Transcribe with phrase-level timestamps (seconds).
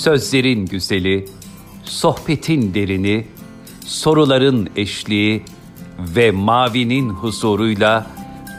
[0.00, 1.24] Sözlerin güzeli,
[1.84, 3.26] sohbetin derini,
[3.86, 5.44] soruların eşliği
[5.98, 8.06] ve mavinin huzuruyla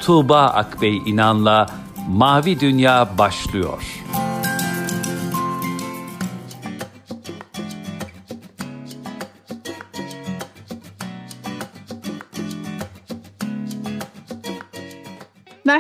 [0.01, 1.65] Tuğba Akbey İnan'la
[2.09, 3.83] Mavi Dünya başlıyor.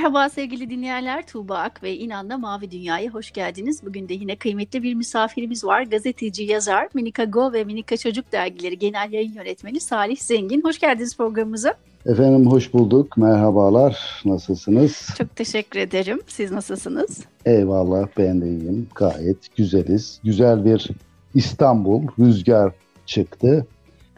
[0.01, 1.27] Merhaba sevgili dinleyenler.
[1.27, 3.85] Tuğba Ak ve İnan'la Mavi Dünya'ya hoş geldiniz.
[3.85, 5.83] Bugün de yine kıymetli bir misafirimiz var.
[5.83, 10.61] Gazeteci, yazar, Minika Go ve Minika Çocuk Dergileri Genel Yayın Yönetmeni Salih Zengin.
[10.63, 11.73] Hoş geldiniz programımıza.
[12.05, 13.17] Efendim hoş bulduk.
[13.17, 14.21] Merhabalar.
[14.25, 15.09] Nasılsınız?
[15.17, 16.21] Çok teşekkür ederim.
[16.27, 17.19] Siz nasılsınız?
[17.45, 18.87] Eyvallah ben de iyiyim.
[18.95, 20.19] Gayet güzeliz.
[20.23, 20.89] Güzel bir
[21.35, 22.73] İstanbul rüzgar
[23.05, 23.67] çıktı.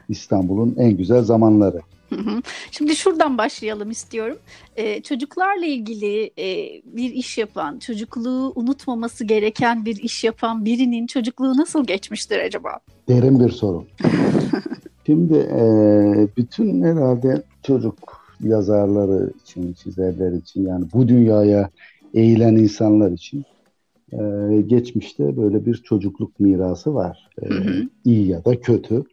[0.10, 1.82] İstanbul'un en güzel zamanları.
[2.72, 4.38] Şimdi şuradan başlayalım istiyorum.
[4.76, 11.58] Ee, çocuklarla ilgili e, bir iş yapan, çocukluğu unutmaması gereken bir iş yapan birinin çocukluğu
[11.58, 12.80] nasıl geçmiştir acaba?
[13.10, 13.86] Derin bir soru.
[15.06, 15.64] Şimdi e,
[16.38, 21.70] bütün herhalde çocuk yazarları için, çizerler için yani bu dünyaya
[22.14, 23.46] eğilen insanlar için
[24.12, 24.18] e,
[24.68, 27.30] geçmişte böyle bir çocukluk mirası var.
[27.42, 27.48] E,
[28.06, 29.04] iyi ya da kötü.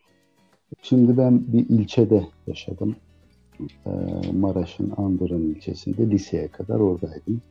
[0.83, 2.97] Şimdi ben bir ilçede yaşadım.
[3.61, 3.91] Ee,
[4.33, 7.43] Maraş'ın Andırın ilçesinde liseye kadar oradaydım.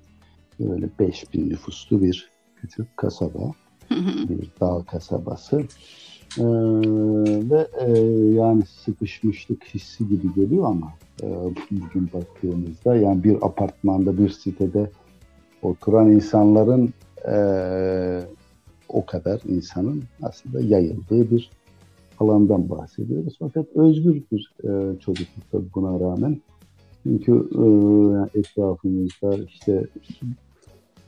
[0.59, 2.31] Böyle 5000 nüfuslu bir
[2.61, 3.51] küçük kasaba.
[4.29, 5.63] bir dağ kasabası.
[6.37, 6.43] Ee,
[7.49, 7.91] ve e,
[8.33, 11.27] yani sıkışmışlık hissi gibi geliyor ama e,
[11.71, 14.91] bugün baktığımızda yani bir apartmanda bir sitede
[15.61, 16.93] oturan insanların
[17.27, 17.37] e,
[18.89, 21.49] o kadar insanın aslında yayıldığı bir
[22.19, 23.35] alandan bahsediyoruz.
[23.39, 26.41] Fakat özgür bir e, çocukluk tabii buna rağmen.
[27.03, 29.87] Çünkü e, etrafımızda işte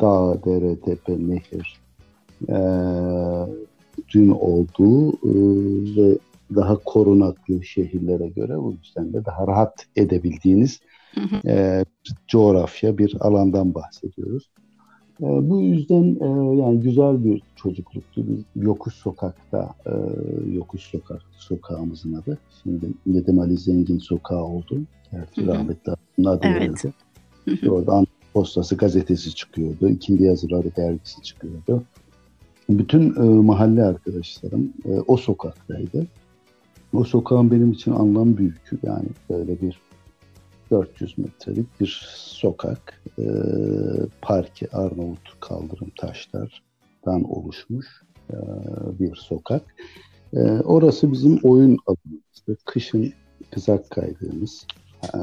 [0.02, 1.80] dağ, dere, tepe, nehir
[2.50, 2.60] e,
[4.14, 5.32] dün olduğu e,
[5.98, 6.18] ve
[6.56, 10.80] daha korunaklı şehirlere göre o yüzden de daha rahat edebildiğiniz
[11.46, 11.86] e,
[12.28, 14.50] coğrafya bir alandan bahsediyoruz.
[15.22, 18.24] E, bu yüzden e, yani güzel bir çocukluktu.
[18.28, 19.92] Biz Yokuş Sokak'ta, e,
[20.54, 22.38] Yokuş Sokak sokağımızın adı.
[22.64, 24.82] Şimdi Nedim Ali Zengin Sokağı oldu.
[25.12, 26.62] Gerçi rahmetli adı evet.
[26.62, 26.94] verildi.
[27.48, 29.90] İşte orada Postası gazetesi çıkıyordu.
[29.90, 31.84] İkindi yazıları dergisi çıkıyordu.
[32.70, 36.08] Bütün e, mahalle arkadaşlarım e, o sokaktaydı.
[36.94, 38.72] O sokağın benim için anlam büyük.
[38.84, 39.80] Yani böyle bir
[40.72, 43.02] 400 metrelik bir sokak.
[43.20, 43.26] E,
[44.22, 47.88] parke Arnavut kaldırım taşlardan oluşmuş
[48.30, 48.36] e,
[49.00, 49.76] bir sokak.
[50.34, 52.58] E, orası bizim oyun alanımızdı.
[52.66, 53.14] Kışın
[53.52, 54.68] kızak kaydığımız
[55.04, 55.20] e,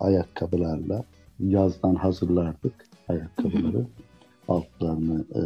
[0.00, 1.04] ayakkabılarla
[1.40, 3.86] yazdan hazırlardık ayakkabıları.
[4.48, 5.42] Altlarını e,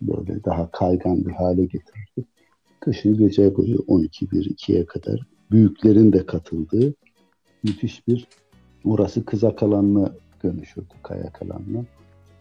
[0.00, 2.26] böyle daha kaygan bir hale getirirdik.
[2.80, 5.20] Kışın gece boyu 12-1-2'ye kadar
[5.50, 6.94] büyüklerin de katıldığı
[7.64, 8.26] müthiş bir
[8.84, 10.12] orası kızak alanına
[10.44, 11.84] dönüşürdü, kayak alanına.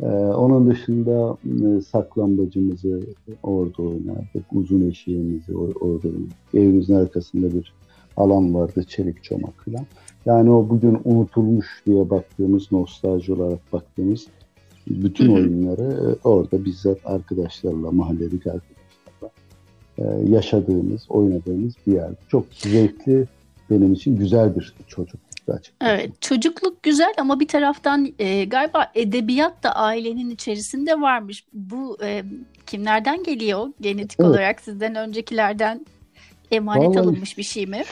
[0.01, 3.01] Ee, onun dışında e, saklambacımızı
[3.43, 6.31] orada oynardık, uzun eşeğimizi orada oynardık.
[6.53, 7.73] Evimizin arkasında bir
[8.17, 9.85] alan vardı, çelik çomak falan.
[10.25, 14.27] Yani o bugün unutulmuş diye baktığımız, nostalji olarak baktığımız
[14.87, 19.31] bütün oyunları e, orada bizzat arkadaşlarla, mahalledeki arkadaşlarla
[19.97, 22.11] e, yaşadığımız, oynadığımız bir yer.
[22.27, 23.27] Çok zevkli,
[23.73, 25.91] benim için güzel bir çocukluktu açıkçası.
[25.91, 31.45] Evet çocukluk güzel ama bir taraftan e, galiba edebiyat da ailenin içerisinde varmış.
[31.53, 32.23] Bu e,
[32.67, 34.29] kimlerden geliyor genetik evet.
[34.29, 35.85] olarak sizden öncekilerden
[36.51, 37.83] emanet Vallahi, alınmış bir şey mi?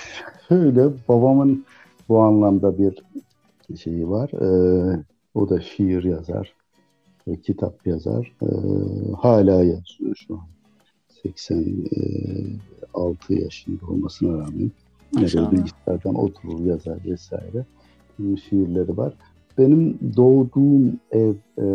[0.49, 1.65] Şöyle babamın
[2.09, 3.03] bu anlamda bir
[3.77, 4.29] şeyi var.
[4.33, 5.03] Ee,
[5.35, 6.53] o da şiir yazar
[7.27, 8.31] ve kitap yazar.
[8.41, 8.45] Ee,
[9.21, 10.47] hala yazıyor şu an.
[11.23, 14.71] 86 yaşında olmasına rağmen
[15.13, 15.51] Maşallah.
[15.51, 17.65] bilgisayardan oturur yazar vesaire.
[18.19, 19.13] Şiirleri var.
[19.57, 21.65] Benim doğduğum ev e,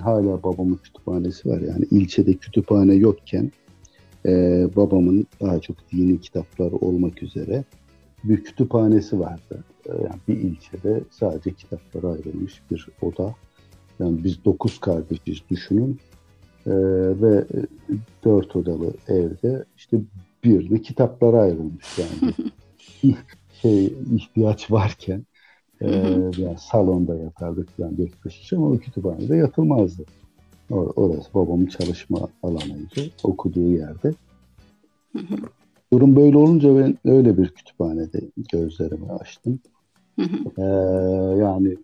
[0.00, 1.60] hala babamın kütüphanesi var.
[1.60, 3.52] Yani ilçede kütüphane yokken
[4.26, 4.30] e,
[4.76, 7.64] babamın daha çok dini kitaplar olmak üzere
[8.24, 9.64] bir kütüphanesi vardı.
[9.86, 13.34] E, yani bir ilçede sadece kitaplara ayrılmış bir oda.
[13.98, 15.98] Yani biz dokuz kardeşiz düşünün.
[16.66, 16.72] E,
[17.22, 17.44] ve
[18.24, 20.00] dört odalı evde işte
[20.44, 22.32] bir de kitaplara ayrılmış yani.
[23.62, 23.86] şey
[24.16, 25.24] ihtiyaç varken
[25.80, 25.88] e,
[26.38, 30.04] yani salonda yatardık yani dört beş kişi ama o kütüphanede yatılmazdı.
[30.70, 33.10] Or orası babamın çalışma alanıydı.
[33.22, 34.14] Okuduğu yerde.
[35.92, 38.20] Durum böyle olunca ben öyle bir kütüphanede
[38.52, 39.58] gözlerimi açtım.
[40.58, 40.62] ee,
[41.38, 41.76] yani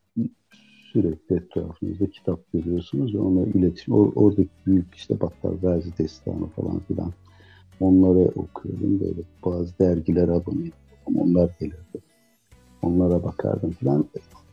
[0.93, 3.95] sürekli etrafınızda kitap görüyorsunuz ve onlara iletişim.
[3.95, 7.13] Or, oradaki büyük işte Battal Gazi Destanı falan filan
[7.81, 9.01] onları okuyorum.
[9.01, 10.33] Böyle bazı dergilere
[11.11, 11.37] aboneydim.
[11.37, 11.99] Onlar gelirdi.
[12.83, 14.05] Onlara bakardım falan.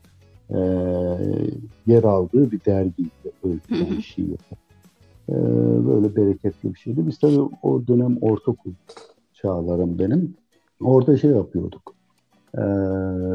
[0.50, 0.58] e,
[1.86, 3.10] yer aldığı bir dergiydi.
[3.44, 4.38] Öyküden şiir.
[5.30, 5.36] E,
[5.86, 7.06] böyle bereketli bir şeydi.
[7.06, 8.72] Biz tabii o dönem ortaokul
[9.34, 10.34] çağlarım benim.
[10.80, 11.94] Orada şey yapıyorduk.
[12.54, 12.60] Ee,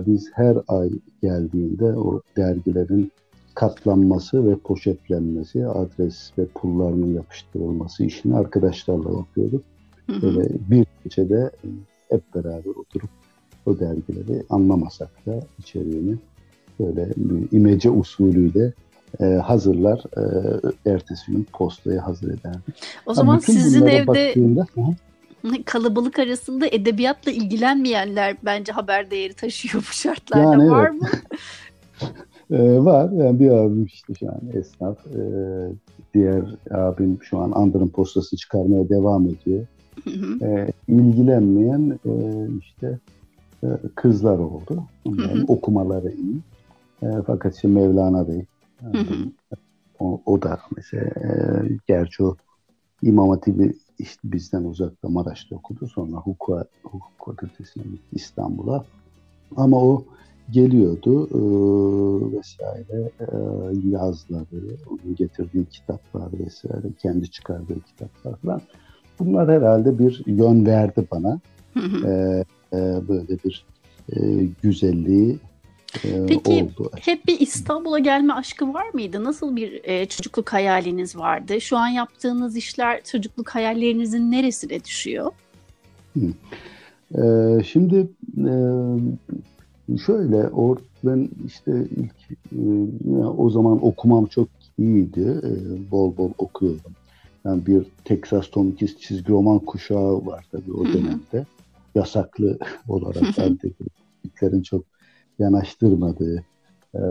[0.07, 0.89] biz her ay
[1.21, 3.11] geldiğinde o dergilerin
[3.53, 9.63] katlanması ve poşetlenmesi, adres ve pullarının yapıştırılması işini arkadaşlarla yapıyorduk.
[10.21, 11.51] Böyle bir gecede
[12.09, 13.09] hep beraber oturup
[13.65, 16.15] o dergileri anlamasak da içeriğini
[16.79, 17.09] böyle
[17.51, 18.73] imece usulüyle
[19.19, 20.03] e, hazırlar,
[20.85, 22.75] e, ertesi gün postaya hazır ederdik.
[23.05, 24.65] O zaman sizin evde baktığımda,
[25.65, 30.51] kalabalık arasında edebiyatla ilgilenmeyenler bence haber değeri taşıyor bu şartlarda.
[30.51, 31.01] Yani var evet.
[31.01, 31.09] mı?
[32.51, 33.11] ee, var.
[33.11, 34.97] Yani bir abim işte şu an esnaf.
[35.07, 35.69] Ee,
[36.13, 39.65] diğer abim şu an Andırın postası çıkarmaya devam ediyor.
[40.41, 42.11] Ee, ilgilenmeyen e,
[42.59, 42.99] işte
[43.63, 44.83] e, kızlar oldu.
[45.05, 46.37] Onların okumaları iyi.
[47.03, 48.45] E, fakat işte Mevlana Bey
[49.99, 51.29] o, o da mesela e,
[51.87, 52.35] gerçi o
[53.01, 55.87] İmam Hatip'i işte bizden uzakta Maraş'ta okudu.
[55.87, 58.85] Sonra hukuk, hukuk fakültesine gitti İstanbul'a.
[59.55, 60.05] Ama o
[60.51, 61.39] geliyordu e,
[62.37, 63.27] vesaire e,
[63.89, 68.61] yazları, onun getirdiği kitaplar vesaire, kendi çıkardığı kitaplar falan.
[69.19, 71.39] Bunlar herhalde bir yön verdi bana.
[72.05, 72.43] E,
[72.73, 73.65] e, böyle bir
[74.15, 75.39] e, güzelliği
[76.05, 76.91] ee, Peki oldu.
[77.01, 79.23] hep bir İstanbul'a gelme aşkı var mıydı?
[79.23, 81.61] Nasıl bir e, çocukluk hayaliniz vardı?
[81.61, 85.31] Şu an yaptığınız işler çocukluk hayallerinizin neresine düşüyor?
[87.17, 88.07] Ee, şimdi
[88.37, 95.41] e, şöyle or, ben işte ilk e, o zaman okumam çok iyiydi.
[95.43, 95.51] E,
[95.91, 96.91] bol bol okuyordum.
[97.45, 101.45] Yani bir Texas Tomkins çizgi roman kuşağı var tabii o dönemde.
[101.95, 102.57] Yasaklı
[102.87, 104.83] olarak elde çok
[105.39, 106.43] yanaştırmadığı
[106.95, 107.01] e,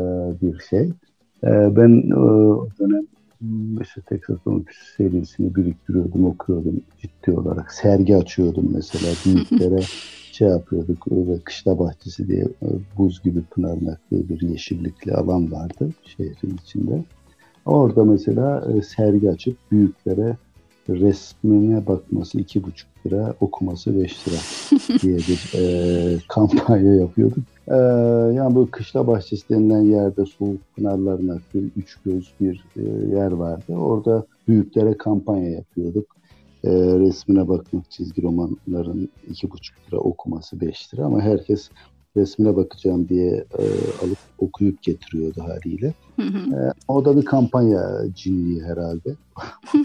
[0.43, 0.91] bir şey.
[1.45, 3.07] E, ben e, o dönem
[3.79, 7.73] mesela Texas Olympics serisini biriktiriyordum, okuyordum ciddi olarak.
[7.73, 9.81] Sergi açıyordum mesela büyüklere
[10.33, 11.13] şey yapıyorduk.
[11.13, 17.05] Öyle kışla bahçesi diye e, buz gibi Pınarnak diye bir yeşillikli alan vardı şehrin içinde.
[17.67, 20.37] Orada mesela e, sergi açıp büyüklere
[20.89, 24.39] resmine bakması iki buçuk lira, okuması beş lira
[25.03, 27.45] diye bir e, kampanya yapıyorduk.
[27.69, 27.77] E,
[28.35, 32.83] yani bu kışla bahçesi denilen yerde soğuk pınarların aktığı üç göz bir e,
[33.17, 33.75] yer vardı.
[33.77, 36.07] Orada büyüklere kampanya yapıyorduk.
[36.65, 41.71] E, resmine bakmak çizgi romanların iki buçuk lira okuması beş lira ama herkes
[42.17, 43.65] resmine bakacağım diye e,
[44.05, 45.95] alıp okuyup getiriyordu haliyle.
[46.19, 47.83] E, o da bir kampanya
[48.15, 49.17] cinliği herhalde.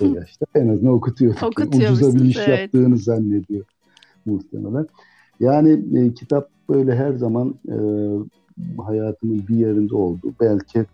[0.02, 1.38] o yaşta en azından okutuyordu.
[1.68, 2.60] Ucuza bir iş evet.
[2.60, 3.66] yaptığını zannediyor
[4.26, 4.88] muhtemelen.
[5.40, 7.78] Yani e, kitap böyle her zaman e,
[8.82, 10.34] hayatımın bir yerinde oldu.
[10.42, 10.86] Belki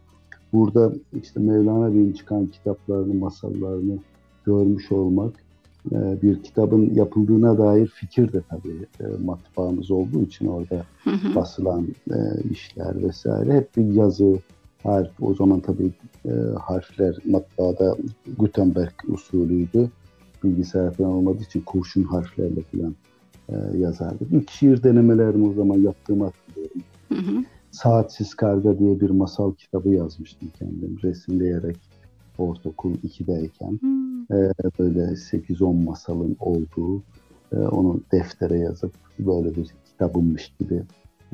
[0.53, 3.97] burada işte Mevlana Bey'in çıkan kitaplarını, masallarını
[4.45, 5.44] görmüş olmak
[5.91, 10.85] e, bir kitabın yapıldığına dair fikir de tabii e, matbaamız olduğu için orada
[11.35, 12.17] basılan e,
[12.51, 14.39] işler vesaire hep bir yazı,
[14.83, 15.11] harf.
[15.21, 15.91] O zaman tabii
[16.59, 17.97] harfler matbaada
[18.37, 19.89] Gutenberg usulüydü.
[20.43, 22.95] Bilgisayar falan olmadığı için kurşun harflerle falan
[23.49, 24.31] e, yazardık.
[24.31, 26.81] İlk şiir denemelerimi o zaman yaptığımı hatırlıyorum.
[27.09, 27.43] Hı hı.
[27.71, 31.77] Saatsiz Karga diye bir masal kitabı yazmıştım kendim resimleyerek
[32.37, 33.81] ortaokul 2'deyken.
[33.81, 34.04] Hmm.
[34.31, 37.03] E, böyle 8-10 masalın olduğu
[37.51, 40.83] e, onu deftere yazıp böyle bir kitabımmış gibi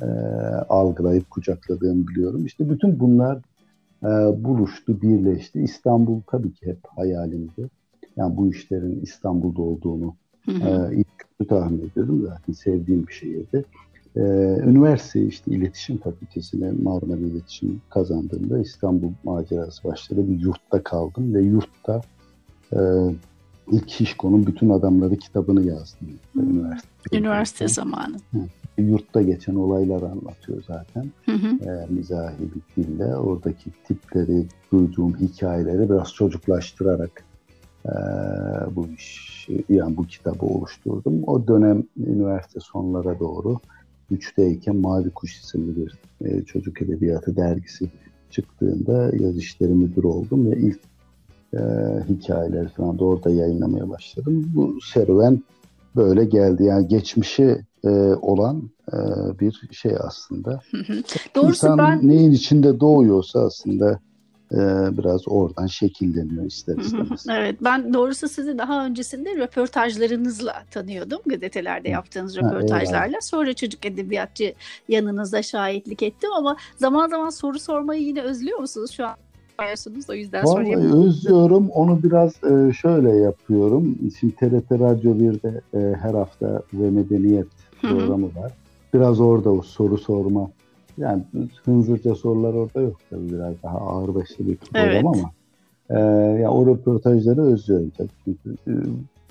[0.01, 0.05] e,
[0.69, 2.45] algılayıp kucakladığımı biliyorum.
[2.45, 3.37] İşte bütün bunlar
[4.03, 4.09] e,
[4.43, 5.61] buluştu, birleşti.
[5.61, 7.69] İstanbul tabii ki hep hayalimdi.
[8.17, 10.15] Yani bu işlerin İstanbul'da olduğunu
[10.47, 12.27] e, ilk tahmin ediyordum.
[12.27, 13.65] Zaten sevdiğim bir şehirdi.
[14.15, 14.21] E,
[14.67, 20.29] üniversite işte iletişim fakültesine Marmara İletişim kazandığımda İstanbul macerası başladı.
[20.29, 22.01] Bir yurtta kaldım ve yurtta
[22.73, 22.79] e,
[23.71, 26.07] ilk Şişko'nun bütün adamları kitabını yazdım.
[26.33, 26.49] Hmm.
[26.49, 28.17] Üniversite, üniversite zamanı.
[28.31, 28.39] Hı
[28.77, 31.11] yurtta geçen olayları anlatıyor zaten.
[31.25, 31.69] Hı hı.
[31.69, 33.15] E, mizahi bir dille.
[33.15, 37.23] Oradaki tipleri, duyduğum hikayeleri biraz çocuklaştırarak
[37.85, 37.91] e,
[38.75, 41.23] bu iş, yani bu kitabı oluşturdum.
[41.27, 43.59] O dönem üniversite sonlara doğru
[44.11, 47.89] üçteyken Mavi Kuş isimli bir e, çocuk edebiyatı dergisi
[48.29, 50.79] çıktığında yaz işleri müdürü oldum ve ilk
[51.53, 51.59] e,
[52.09, 54.51] hikayeler falan da orada yayınlamaya başladım.
[54.55, 55.43] Bu serüven
[55.95, 56.63] böyle geldi.
[56.63, 57.89] Yani geçmişi e,
[58.21, 58.97] olan e,
[59.39, 60.59] bir şey aslında.
[61.35, 62.07] Doğrusu İnsan ben...
[62.07, 63.99] neyin içinde doğuyorsa aslında
[64.51, 64.57] e,
[64.97, 67.25] biraz oradan şekilleniyor ister istemez.
[67.29, 71.19] evet ben doğrusu sizi daha öncesinde röportajlarınızla tanıyordum.
[71.25, 73.15] Gazetelerde yaptığınız röportajlarla.
[73.15, 74.53] Ha, Sonra çocuk edebiyatçı
[74.87, 79.15] yanınızda şahitlik ettim ama zaman zaman soru sormayı yine özlüyor musunuz şu an?
[79.61, 80.09] Yapıyorsunuz.
[80.09, 81.03] O yüzden Vallahi sorayım.
[81.03, 81.69] özlüyorum.
[81.69, 83.95] Onu biraz e, şöyle yapıyorum.
[84.19, 87.47] Şimdi TRT Radyo 1'de e, her hafta ve medeniyet
[87.81, 88.51] programı var.
[88.93, 90.49] Biraz orada o soru sorma.
[90.97, 91.23] Yani
[91.65, 95.05] hınzırca sorular orada yok tabii biraz daha ağır başlı bir program evet.
[95.05, 95.31] ama
[95.89, 95.99] e,
[96.41, 98.09] ya o röportajları özlüyorum tabii.
[98.25, 98.73] Çünkü e,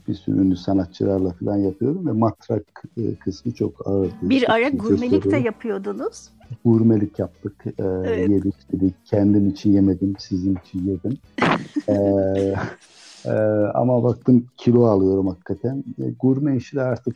[0.08, 4.10] bir sürü ünlü sanatçılarla falan yapıyorum ve matrak e, kısmı çok ağır.
[4.22, 6.28] Bir ara gurmelik de yapıyordunuz.
[6.64, 7.66] Gurmelik yaptık.
[7.66, 8.30] E, evet.
[8.30, 8.94] Yedik dedik.
[9.04, 11.18] Kendim için yemedim, sizin için yedim.
[11.88, 11.94] e,
[13.24, 13.32] e,
[13.74, 15.84] ama baktım kilo alıyorum hakikaten.
[15.98, 17.14] E, gurme işi de artık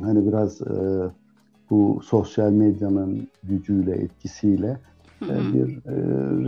[0.00, 0.74] hani biraz e,
[1.70, 4.78] bu sosyal medyanın gücüyle, etkisiyle
[5.22, 5.94] e, bir e,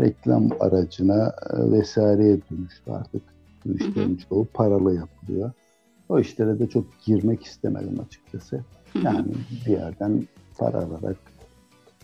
[0.01, 3.23] reklam aracına e, vesaireye dönüştü artık.
[3.67, 5.53] Bu işlerin çoğu paralı yapılıyor.
[6.09, 8.65] O işlere de çok girmek istemedim açıkçası.
[9.05, 9.27] Yani
[9.67, 10.23] bir yerden
[10.59, 11.17] para alarak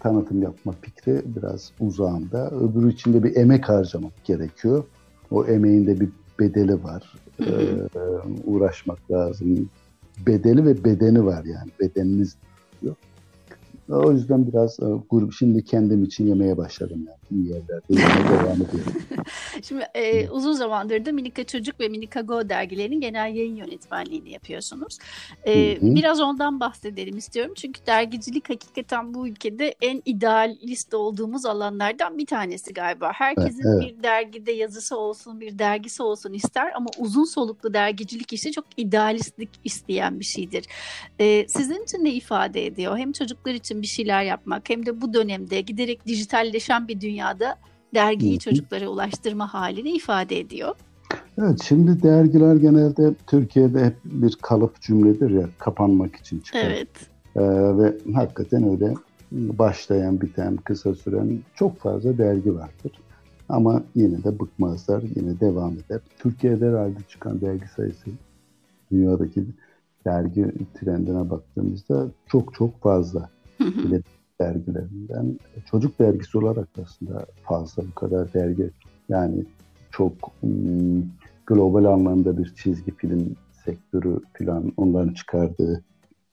[0.01, 2.51] tanıtım yapma fikri biraz uzağında.
[2.51, 4.85] Öbürü için de bir emek harcamak gerekiyor.
[5.31, 6.09] O emeğin de bir
[6.41, 7.13] bedeli var.
[7.41, 7.53] Ee,
[8.45, 9.71] uğraşmak lazım.
[10.27, 11.71] Bedeli ve bedeni var yani.
[11.81, 12.37] Bedeniniz
[12.83, 12.97] diyor.
[13.89, 17.41] O yüzden biraz e, grup şimdi kendim için yemeye başladım yani.
[17.41, 18.93] İyi yerlerde yemeye devam ediyorum.
[19.63, 24.99] şimdi e, uzun zamandır da Minika Çocuk ve Minika Go dergilerinin genel yayın yönetmenliğini yapıyorsunuz.
[25.47, 27.55] E, biraz ondan bahsedelim istiyorum.
[27.57, 33.11] Çünkü dergicilik hakikaten bu ülkede en idealist olduğumuz alanlardan bir tanesi galiba.
[33.15, 33.99] Herkesin evet, evet.
[33.99, 39.51] bir dergide yazısı olsun, bir dergisi olsun ister ama uzun soluklu dergicilik işi çok idealistlik
[39.65, 40.65] isteyen bir şeydir.
[41.19, 42.99] E, sizin için ne ifade ediyor?
[42.99, 47.57] Hem çocuklar için için bir şeyler yapmak hem de bu dönemde giderek dijitalleşen bir dünyada
[47.95, 50.75] dergiyi çocuklara ulaştırma halini ifade ediyor.
[51.39, 56.61] Evet şimdi dergiler genelde Türkiye'de hep bir kalıp cümledir ya kapanmak için çıkar.
[56.61, 56.89] Evet.
[57.37, 57.41] Ee,
[57.79, 58.95] ve hakikaten öyle
[59.33, 62.93] başlayan biten kısa süren çok fazla dergi vardır.
[63.49, 66.01] Ama yine de bıkmazlar, yine devam eder.
[66.19, 68.11] Türkiye'de herhalde çıkan dergi sayısı
[68.91, 69.45] dünyadaki
[70.07, 74.03] dergi trendine baktığımızda çok çok fazla bile
[74.41, 75.39] dergilerinden.
[75.71, 78.71] Çocuk dergisi olarak aslında fazla bu kadar dergi.
[79.09, 79.45] Yani
[79.91, 81.07] çok um,
[81.47, 85.85] global anlamda bir çizgi film sektörü falan onların çıkardığı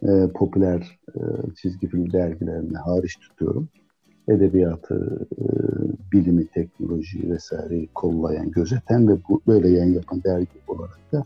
[0.04, 1.22] e, popüler e,
[1.62, 3.70] çizgi film dergilerini hariç tutuyorum.
[4.28, 5.46] Edebiyatı, e,
[6.12, 11.24] bilimi, teknolojiyi vesaire kollayan, gözeten ve bu, böyle yayın yapan dergi olarak da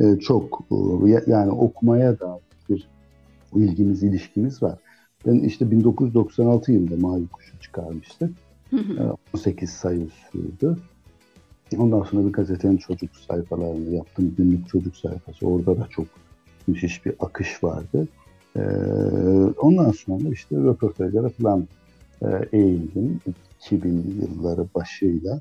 [0.00, 2.88] e, çok e, yani okumaya da bir
[3.54, 4.78] ilgimiz, ilişkimiz var.
[5.26, 8.30] Ben işte 1996 yılında Mavi Kuş'u çıkarmıştık.
[9.34, 10.78] 18 sayı sürdü.
[11.78, 14.34] Ondan sonra bir gazetenin çocuk sayfalarını yaptım.
[14.38, 15.46] Günlük çocuk sayfası.
[15.46, 16.06] Orada da çok
[16.66, 18.08] müthiş bir akış vardı.
[18.56, 18.60] Ee,
[19.58, 21.68] ondan sonra işte röportajlara falan
[22.22, 23.20] e, eğildim.
[23.60, 25.40] 2000 yılları başıyla.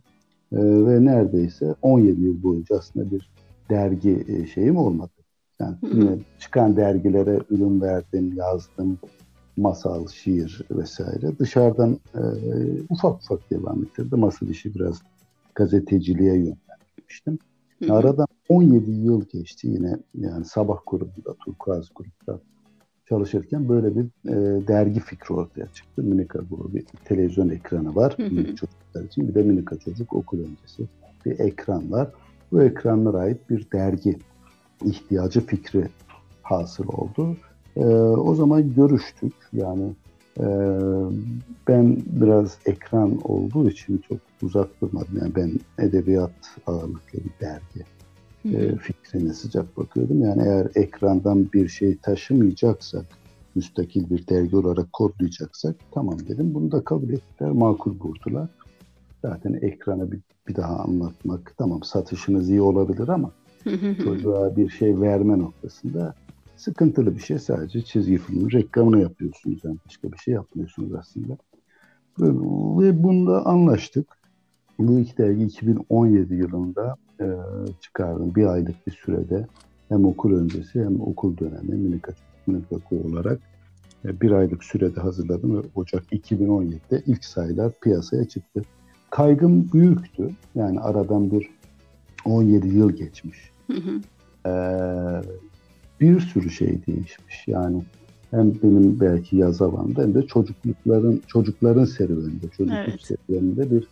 [0.51, 3.29] E, ve neredeyse 17 yıl boyunca aslında bir
[3.69, 5.11] dergi e, şeyim olmadı.
[5.59, 8.99] Yani yine çıkan dergilere ürün verdim, yazdım,
[9.57, 11.39] masal, şiir vesaire.
[11.39, 12.21] Dışarıdan e,
[12.89, 14.19] ufak ufak devam ettirdim.
[14.19, 15.01] Masal işi biraz
[15.55, 17.39] gazeteciliğe yönlendirmiştim.
[17.89, 22.39] Aradan 17 yıl geçti yine yani sabah grubunda, Turkuaz grupta
[23.09, 26.03] çalışırken böyle bir e, dergi fikri ortaya çıktı.
[26.03, 28.55] Minika bu bir televizyon ekranı var hı hı.
[28.55, 29.27] çocuklar için.
[29.27, 30.83] Bir de Minika Çocuk okul öncesi
[31.25, 32.11] bir ekran var.
[32.51, 34.17] Bu ekranlara ait bir dergi
[34.85, 35.87] ihtiyacı fikri
[36.41, 37.37] hasıl oldu.
[37.77, 39.33] E, o zaman görüştük.
[39.53, 39.93] Yani
[40.39, 40.45] e,
[41.67, 45.17] ben biraz ekran olduğu için çok uzak durmadım.
[45.21, 45.51] Yani ben
[45.85, 46.31] edebiyat
[46.67, 47.85] ağırlıklı bir dergi
[48.45, 50.21] e, fikrine sıcak bakıyordum.
[50.21, 53.05] Yani eğer ekrandan bir şey taşımayacaksak,
[53.55, 56.53] müstakil bir dergi olarak kodlayacaksak tamam dedim.
[56.53, 58.49] Bunu da kabul ettiler, makul buldular.
[59.21, 63.31] Zaten ekranı bir, bir daha anlatmak, tamam satışınız iyi olabilir ama
[64.03, 66.15] çocuğa bir şey verme noktasında
[66.63, 67.39] sıkıntılı bir şey.
[67.39, 69.59] Sadece çizgi filmin reklamını yapıyorsunuz.
[69.63, 71.37] Yani başka bir şey yapmıyorsunuz aslında.
[72.19, 72.27] Ve,
[72.81, 74.07] ve bunda anlaştık.
[74.79, 77.25] Bu iki dergi 2017 yılında e,
[77.81, 78.35] çıkardım.
[78.35, 79.47] Bir aylık bir sürede
[79.89, 82.13] hem okul öncesi hem okul dönemi Minika
[82.47, 82.75] Minika
[83.07, 83.39] olarak
[84.05, 88.61] e, bir aylık sürede hazırladım ve Ocak 2017'de ilk sayılar piyasaya çıktı.
[89.09, 90.29] Kaygım büyüktü.
[90.55, 91.49] Yani aradan bir
[92.25, 93.51] 17 yıl geçmiş.
[93.67, 94.01] Hı hı.
[94.45, 95.21] Ee,
[95.99, 97.47] bir sürü şey değişmiş.
[97.47, 97.83] Yani
[98.31, 103.01] hem benim belki yaz alanında hem de çocuklukların çocukların serüveninde, çocukluk evet.
[103.01, 103.87] serüveninde bir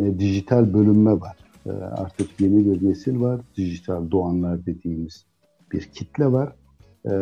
[0.00, 1.36] e, dijital bölünme var.
[1.66, 3.40] E, artık yeni bir nesil var.
[3.56, 5.24] Dijital doğanlar dediğimiz
[5.72, 6.52] bir kitle var.
[7.04, 7.12] E,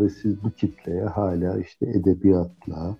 [0.00, 2.96] ve siz bu kitleye hala işte edebiyatla,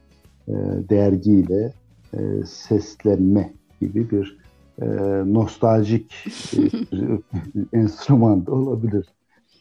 [0.48, 0.52] e,
[0.88, 1.72] dergiyle
[2.14, 4.38] e, seslenme gibi bir
[4.82, 4.86] e,
[5.26, 6.14] nostaljik
[6.56, 6.60] e,
[7.78, 9.06] enstrüman da olabilir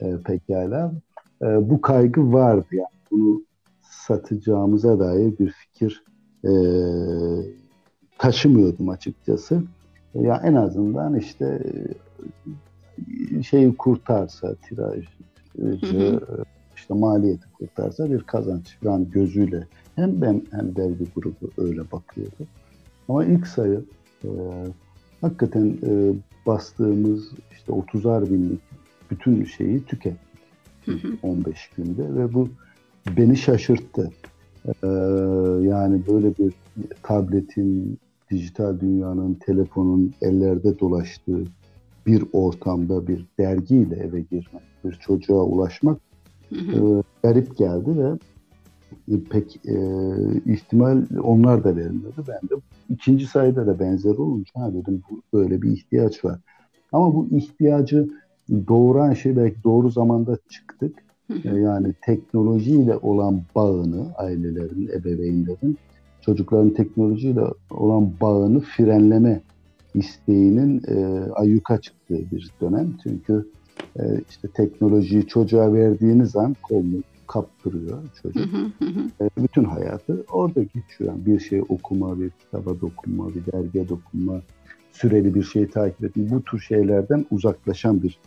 [0.01, 0.93] e, pekala.
[1.41, 3.43] E, bu kaygı vardı yani bunu
[3.81, 6.03] satacağımıza dair bir fikir
[6.45, 6.51] e,
[8.17, 9.63] taşımıyordum açıkçası.
[10.13, 11.61] Ya yani en azından işte
[13.31, 15.05] e, şeyi kurtarsa tiraj
[16.75, 22.47] işte maliyeti kurtarsa bir kazanç yani gözüyle hem ben hem dergi grubu öyle bakıyordu.
[23.09, 23.83] Ama ilk sayı
[24.23, 24.29] e,
[25.21, 26.13] hakikaten e,
[26.45, 28.72] bastığımız işte 30'ar binlik
[29.13, 30.19] bütün şeyi tükettik.
[31.23, 32.49] 15 günde ve bu
[33.17, 34.11] beni şaşırttı.
[34.65, 34.87] Ee,
[35.61, 36.53] yani böyle bir
[37.03, 37.97] tabletin,
[38.31, 41.43] dijital dünyanın, telefonun ellerde dolaştığı
[42.05, 45.97] bir ortamda bir dergiyle eve girmek, bir çocuğa ulaşmak
[46.53, 48.17] E, garip geldi ve
[49.15, 49.75] e, pek e,
[50.45, 52.23] ihtimal onlar da vermiyordu.
[52.27, 55.01] Ben de ikinci sayıda da benzer olunca ha dedim
[55.33, 56.39] böyle bir ihtiyaç var.
[56.91, 58.09] Ama bu ihtiyacı
[58.49, 61.03] doğuran şey belki doğru zamanda çıktık.
[61.43, 65.77] Yani teknolojiyle olan bağını ailelerin, ebeveynlerin
[66.21, 69.41] çocukların teknolojiyle olan bağını frenleme
[69.95, 72.97] isteğinin e, ayyuka çıktığı bir dönem.
[73.03, 73.47] Çünkü
[73.99, 78.47] e, işte teknolojiyi çocuğa verdiğiniz an kolunu kaptırıyor çocuk.
[79.21, 81.09] e, bütün hayatı orada geçiyor.
[81.11, 84.41] Yani bir şey okuma, bir kitaba dokunma, bir dergiye dokunma,
[84.91, 86.29] süreli bir şeyi takip etme.
[86.29, 88.19] Bu tür şeylerden uzaklaşan bir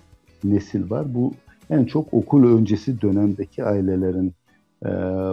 [0.45, 1.15] nesil var.
[1.15, 1.33] Bu
[1.71, 4.33] en çok okul öncesi dönemdeki ailelerin
[4.85, 4.89] e,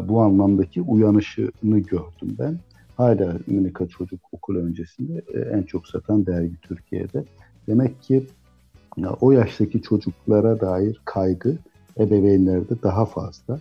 [0.07, 2.57] bu anlamdaki uyanışını gördüm ben.
[2.97, 7.23] Hala Minika Çocuk okul öncesinde e, en çok satan dergi Türkiye'de.
[7.67, 8.23] Demek ki
[8.97, 11.57] ya, o yaştaki çocuklara dair kaygı
[11.99, 13.59] ebeveynlerde daha fazla.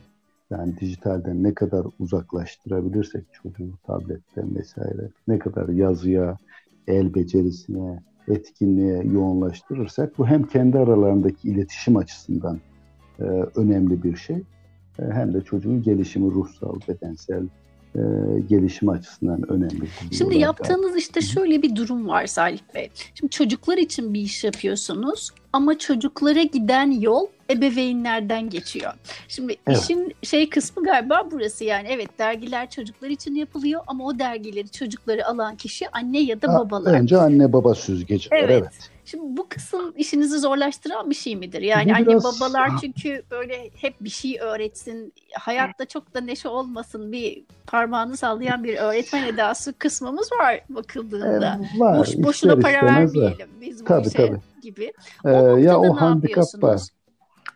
[0.50, 6.37] Yani dijitalden ne kadar uzaklaştırabilirsek çocuğu tabletten vesaire, ne kadar yazıya,
[6.87, 12.61] el becerisine, etkinliğe yoğunlaştırırsak bu hem kendi aralarındaki iletişim açısından
[13.20, 13.22] e,
[13.56, 14.37] önemli bir şey
[14.98, 17.46] e, hem de çocuğun gelişimi ruhsal, bedensel
[17.94, 18.00] e,
[18.48, 19.88] gelişim açısından önemli.
[20.12, 22.90] Şimdi yaptığınız işte şöyle bir durum var Salih Bey.
[23.14, 28.92] Şimdi çocuklar için bir iş yapıyorsunuz ama çocuklara giden yol ebeveynlerden geçiyor.
[29.28, 29.78] Şimdi evet.
[29.78, 35.26] işin şey kısmı galiba burası yani evet dergiler çocuklar için yapılıyor ama o dergileri çocukları
[35.26, 36.94] alan kişi anne ya da babalar.
[36.94, 38.50] Önce anne baba süzgeci evet.
[38.50, 38.91] evet.
[39.04, 41.62] Şimdi bu kısım işinizi zorlaştıran bir şey midir?
[41.62, 42.40] Yani bu anne biraz...
[42.40, 48.64] babalar çünkü böyle hep bir şey öğretsin, hayatta çok da neşe olmasın bir parmağını sallayan
[48.64, 51.60] bir öğretmen edası kısmımız var bakıldığında.
[51.76, 51.98] Ee, var.
[51.98, 54.40] Boş, boşuna para vermeyelim biz bu tabii, işe tabii.
[54.62, 54.92] gibi.
[55.24, 56.80] O ee, ya o handikap var.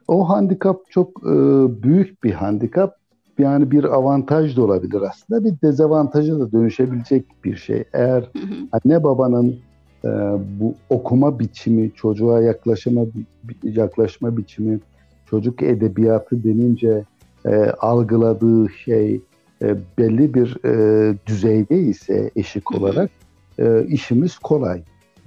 [0.08, 1.34] O handikap çok e,
[1.82, 2.96] büyük bir handikap.
[3.38, 5.44] Yani bir avantaj da olabilir aslında.
[5.44, 7.84] Bir dezavantaja da dönüşebilecek bir şey.
[7.92, 8.54] Eğer hı hı.
[8.72, 9.60] anne babanın
[10.06, 10.08] e,
[10.60, 13.02] bu okuma biçimi, çocuğa yaklaşma
[13.62, 14.80] yaklaşma biçimi,
[15.30, 17.04] çocuk edebiyatı denince
[17.46, 19.20] e, algıladığı şey
[19.62, 23.10] e, belli bir e, düzeyde ise eşik olarak
[23.58, 24.78] e, işimiz kolay.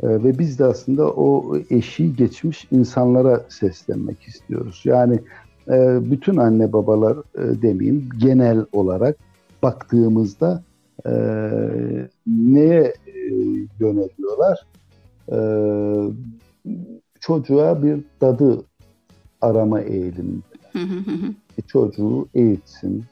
[0.04, 4.82] E, ve biz de aslında o eşiği geçmiş insanlara seslenmek istiyoruz.
[4.86, 5.20] Yani
[5.68, 9.18] e, bütün anne babalar e, demeyeyim genel olarak
[9.64, 10.64] baktığımızda
[11.06, 11.12] e,
[12.28, 12.94] neye
[13.80, 14.66] yöneliyorlar?
[15.32, 15.38] E,
[17.20, 18.64] çocuğa bir dadı
[19.42, 20.44] arama eğiliminde.
[21.58, 23.04] E, çocuğu eğitsin,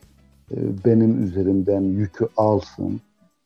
[0.52, 3.02] e, benim üzerimden yükü alsın,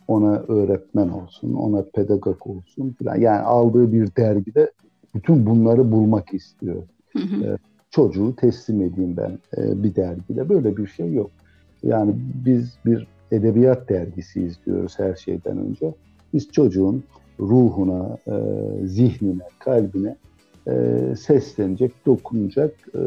[0.08, 3.16] ona öğretmen olsun, ona pedagog olsun falan.
[3.16, 4.72] Yani aldığı bir dergide
[5.16, 6.84] bütün bunları bulmak istiyor.
[7.16, 7.58] e,
[7.92, 10.50] çocuğu teslim edeyim ben e, bir dergide.
[10.50, 11.32] Böyle bir şey yok.
[11.84, 12.14] Yani
[12.46, 15.94] biz bir edebiyat dergisi izliyoruz her şeyden önce.
[16.34, 17.04] Biz çocuğun
[17.39, 18.36] ruhuna, e,
[18.88, 20.15] zihnine, kalbine
[20.67, 20.74] e,
[21.20, 23.00] seslenecek, dokunacak e,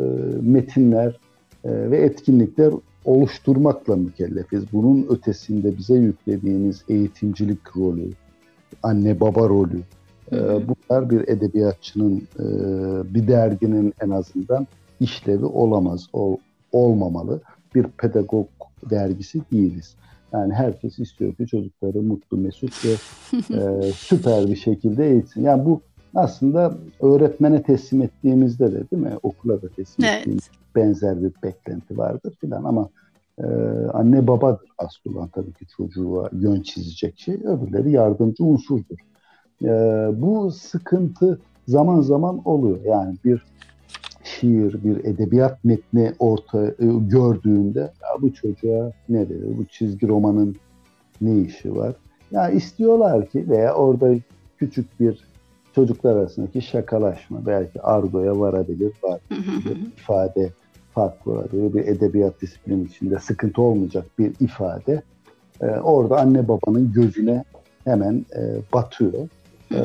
[0.43, 1.21] metinler
[1.65, 2.73] e, ve etkinlikler
[3.05, 4.65] oluşturmakla mükellefiz.
[4.73, 8.11] Bunun ötesinde bize yüklediğiniz eğitimcilik rolü,
[8.83, 9.81] anne baba rolü,
[10.33, 12.45] e, bunlar bir edebiyatçının, e,
[13.15, 14.67] bir derginin en azından
[15.01, 16.37] işlevi olamaz, ol,
[16.73, 17.41] olmamalı.
[17.75, 18.47] Bir pedagog
[18.91, 19.95] dergisi değiliz.
[20.35, 22.93] Yani herkes istiyor ki çocukları mutlu, mesut ve
[23.35, 25.43] e, süper bir şekilde eğitsin.
[25.43, 25.81] Yani bu
[26.15, 29.13] aslında öğretmene teslim ettiğimizde de değil mi?
[29.23, 30.21] Okula da teslim evet.
[30.21, 32.89] ettiğimiz benzer bir beklenti vardır filan ama
[33.39, 33.45] e,
[33.93, 37.35] anne babadır asıl olan tabii ki çocuğa yön çizecek şey.
[37.35, 38.99] Öbürleri yardımcı unsurdur.
[39.63, 39.69] E,
[40.23, 42.79] bu sıkıntı zaman zaman oluyor.
[42.85, 43.43] Yani bir
[44.41, 46.75] şiir, bir edebiyat metni orta e,
[47.09, 49.59] gördüğünde ya bu çocuğa ne dedi?
[49.59, 50.57] Bu çizgi romanın
[51.21, 51.93] ne işi var?
[52.31, 54.15] Ya istiyorlar ki veya orada
[54.59, 55.25] küçük bir
[55.75, 60.51] çocuklar arasındaki şakalaşma belki argoya varabilir, var bir ifade
[60.93, 65.03] farklı olabilir, bir edebiyat disiplini içinde sıkıntı olmayacak bir ifade
[65.61, 67.45] e, orada anne babanın gözüne
[67.85, 68.41] hemen e,
[68.73, 69.29] batıyor.
[69.75, 69.79] E,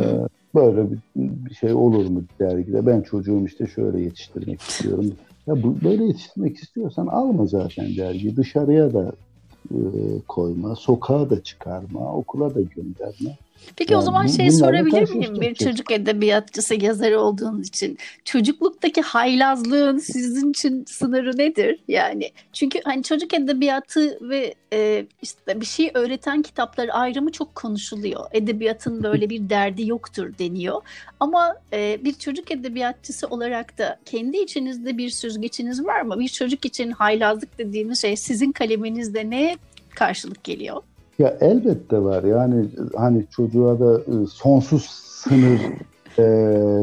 [0.55, 2.85] böyle bir, bir şey olur mu dergide?
[2.85, 5.11] Ben çocuğum işte şöyle yetiştirmek istiyorum.
[5.47, 8.35] Ya bu, böyle yetiştirmek istiyorsan alma zaten dergi.
[8.35, 9.11] Dışarıya da
[9.71, 9.79] e,
[10.27, 13.37] koyma, sokağa da çıkarma, okula da gönderme.
[13.75, 15.41] Peki yani o zaman şey sorabilir miyim?
[15.41, 21.79] Bir çocuk edebiyatçısı, yazarı olduğunuz için çocukluktaki haylazlığın sizin için sınırı nedir?
[21.87, 28.25] Yani çünkü hani çocuk edebiyatı ve e, işte bir şey öğreten kitapları ayrımı çok konuşuluyor.
[28.31, 30.81] Edebiyatın böyle bir derdi yoktur deniyor.
[31.19, 36.19] Ama e, bir çocuk edebiyatçısı olarak da kendi içinizde bir süzgeçiniz var mı?
[36.19, 39.57] Bir çocuk için haylazlık dediğiniz şey sizin kaleminizde ne
[39.95, 40.83] karşılık geliyor?
[41.19, 42.23] Ya elbette var.
[42.23, 45.59] Yani hani çocuğa da e, sonsuz sınır
[46.17, 46.23] e,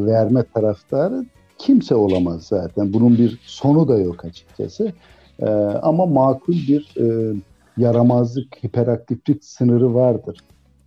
[0.06, 1.24] verme taraftarı
[1.58, 2.92] kimse olamaz zaten.
[2.92, 4.92] Bunun bir sonu da yok açıkçası.
[5.40, 5.46] E,
[5.82, 7.34] ama makul bir e,
[7.76, 10.38] yaramazlık, hiperaktiflik sınırı vardır.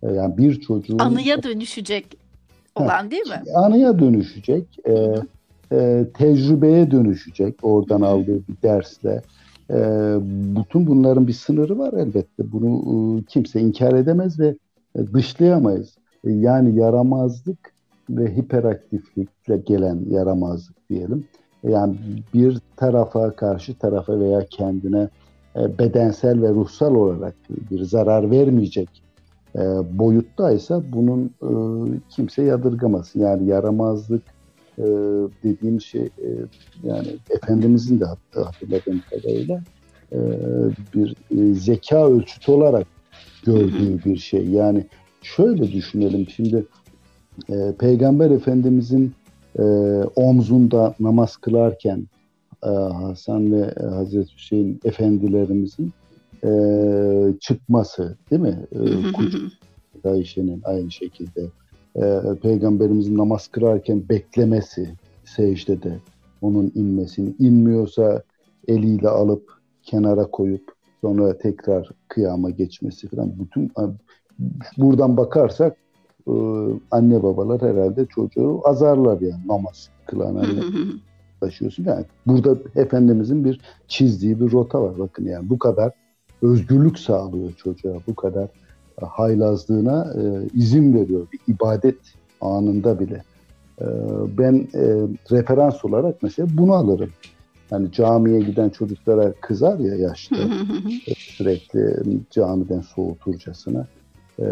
[0.02, 0.98] E, yani bir çocuğun...
[0.98, 2.06] Anıya dönüşecek
[2.76, 3.42] olan değil mi?
[3.54, 5.14] Anıya dönüşecek, e,
[5.72, 9.22] e, tecrübeye dönüşecek oradan aldığı bir dersle.
[9.70, 10.18] E,
[10.56, 12.52] bütün bunların bir sınırı var elbette.
[12.52, 14.56] Bunu e, kimse inkar edemez ve
[14.96, 15.96] e, dışlayamayız.
[16.24, 17.72] E, yani yaramazlık
[18.10, 21.24] ve hiperaktiflikle gelen yaramazlık diyelim.
[21.64, 21.96] E, yani
[22.34, 25.08] bir tarafa karşı tarafa veya kendine
[25.56, 27.34] e, bedensel ve ruhsal olarak
[27.70, 29.02] bir zarar vermeyecek
[29.56, 29.60] e,
[29.98, 31.50] boyuttaysa bunun e,
[32.08, 33.20] kimse yadırgamasın.
[33.20, 34.22] Yani yaramazlık
[34.80, 34.86] e,
[35.44, 36.28] dediğim şey e,
[36.82, 39.62] yani Efendimizin de hatırladığım kadarıyla
[40.12, 40.18] e,
[40.94, 42.86] bir e, zeka ölçütü olarak
[43.44, 44.46] gördüğü bir şey.
[44.46, 44.86] Yani
[45.22, 46.66] şöyle düşünelim şimdi
[47.48, 49.12] e, Peygamber Efendimizin
[49.58, 49.62] e,
[50.16, 52.06] omzunda namaz kılarken
[52.64, 55.92] e, Hasan ve Hazreti Hüseyin efendilerimizin
[56.44, 56.50] e,
[57.40, 58.66] çıkması değil mi?
[60.04, 61.46] E, Ayşe'nin aynı şekilde
[61.96, 65.98] e, Peygamberimizin namaz kırarken beklemesi secdede
[66.42, 68.22] onun inmesini inmiyorsa
[68.68, 73.72] eliyle alıp kenara koyup sonra tekrar kıyama geçmesi falan bütün
[74.78, 75.76] buradan bakarsak
[76.28, 76.32] e,
[76.90, 80.60] anne babalar herhalde çocuğu azarlar yani namaz kılan anne
[81.40, 81.84] taşıyorsun.
[81.84, 84.98] Yani burada Efendimizin bir çizdiği bir rota var.
[84.98, 85.92] Bakın yani bu kadar
[86.42, 87.94] özgürlük sağlıyor çocuğa.
[88.06, 88.48] Bu kadar
[89.06, 91.98] haylazlığına e, izin veriyor bir ibadet
[92.40, 93.22] anında bile.
[93.80, 93.86] E,
[94.38, 94.84] ben e,
[95.30, 97.10] referans olarak mesela bunu alırım.
[97.70, 100.36] Yani camiye giden çocuklara kızar ya yaşta
[101.16, 101.96] sürekli
[102.30, 103.86] camiden soğuturcasına.
[104.38, 104.46] E,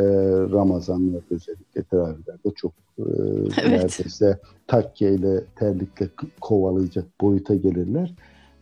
[0.52, 3.68] Ramazanlar özellikle teravihlerde çok e, evet.
[3.68, 6.08] neredeyse takkeyle, terlikle
[6.40, 8.14] kovalayacak boyuta gelirler.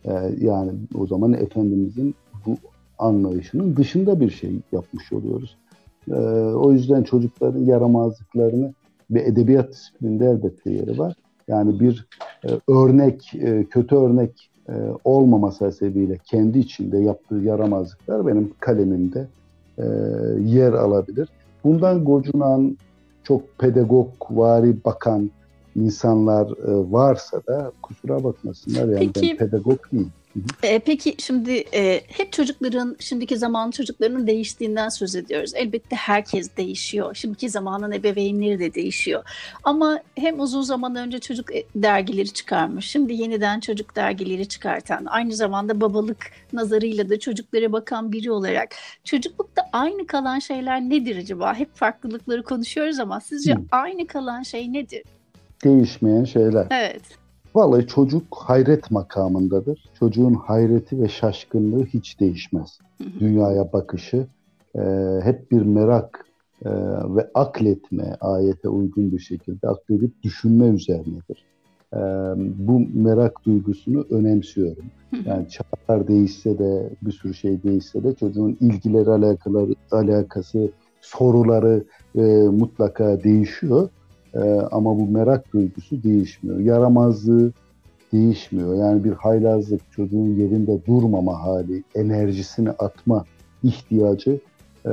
[0.05, 2.57] E, yani o zaman Efendimizin bu
[2.99, 5.57] anlayışının dışında bir şey yapmış oluyoruz.
[6.11, 6.15] E,
[6.55, 8.73] o yüzden çocukların yaramazlıklarını
[9.11, 11.13] ve edebiyat disiplininde elbette yeri var.
[11.47, 12.07] Yani bir
[12.45, 19.27] e, örnek, e, kötü örnek e, olmaması hasebiyle kendi içinde yaptığı yaramazlıklar benim kalemimde
[19.77, 19.83] e,
[20.45, 21.29] yer alabilir.
[21.63, 22.77] Bundan gocunan
[23.23, 25.31] çok pedagog vari bakan
[25.75, 30.11] insanlar e, varsa da kusura bakmasınlar yani Peki, ben pedagog değilim.
[30.63, 35.51] E, peki şimdi e, hep çocukların, şimdiki zaman çocuklarının değiştiğinden söz ediyoruz.
[35.55, 37.15] Elbette herkes değişiyor.
[37.15, 39.23] Şimdiki zamanın ebeveynleri de değişiyor.
[39.63, 45.33] Ama hem uzun zaman önce çocuk e, dergileri çıkarmış, şimdi yeniden çocuk dergileri çıkartan, aynı
[45.33, 51.53] zamanda babalık nazarıyla da çocuklara bakan biri olarak çocuklukta aynı kalan şeyler nedir acaba?
[51.53, 53.59] Hep farklılıkları konuşuyoruz ama sizce Hı.
[53.71, 55.03] aynı kalan şey nedir?
[55.63, 56.67] Değişmeyen şeyler.
[56.71, 57.01] Evet.
[57.57, 59.83] Vallahi çocuk hayret makamındadır.
[59.99, 62.79] Çocuğun hayreti ve şaşkınlığı hiç değişmez.
[63.19, 64.27] Dünyaya bakışı
[64.75, 64.81] e,
[65.23, 66.25] hep bir merak
[66.65, 66.69] e,
[67.15, 71.45] ve akletme ayete uygun bir şekilde akledip düşünme üzerinedir.
[71.93, 71.99] E,
[72.67, 74.85] bu merak duygusunu önemsiyorum.
[75.25, 81.83] Yani çağlar değişse de bir sürü şey değişse de çocuğun ilgileri alakaları, alakası, soruları
[82.15, 83.89] e, mutlaka değişiyor.
[84.33, 84.39] Ee,
[84.71, 86.59] ama bu merak duygusu değişmiyor.
[86.59, 87.51] Yaramazlığı
[88.13, 88.75] değişmiyor.
[88.75, 93.25] Yani bir haylazlık, çocuğun yerinde durmama hali, enerjisini atma
[93.63, 94.39] ihtiyacı
[94.85, 94.91] e,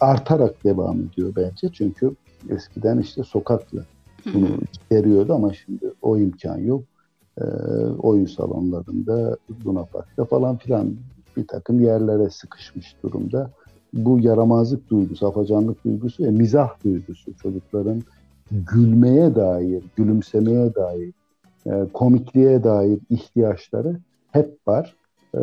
[0.00, 1.68] artarak devam ediyor bence.
[1.72, 2.14] Çünkü
[2.48, 3.84] eskiden işte sokakla
[4.34, 6.82] bunu gideriyordu ama şimdi o imkan yok.
[7.40, 7.44] E,
[7.98, 10.94] oyun salonlarında, Luna Park'ta falan filan
[11.36, 13.50] bir takım yerlere sıkışmış durumda.
[13.92, 18.02] Bu yaramazlık duygusu, afacanlık duygusu ve mizah duygusu çocukların
[18.50, 21.12] gülmeye dair, gülümsemeye dair,
[21.66, 23.96] e, komikliğe dair ihtiyaçları
[24.32, 24.96] hep var.
[25.34, 25.40] E,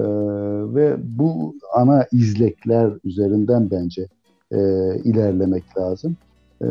[0.75, 4.07] ve bu ana izlekler üzerinden bence
[4.51, 4.57] e,
[5.03, 6.15] ilerlemek lazım.
[6.61, 6.67] E,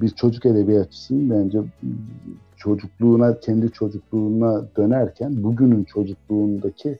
[0.00, 1.58] bir çocuk edebiyatçısının bence
[2.56, 6.98] çocukluğuna, kendi çocukluğuna dönerken bugünün çocukluğundaki